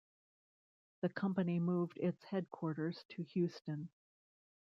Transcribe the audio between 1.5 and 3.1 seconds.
moved its headquarters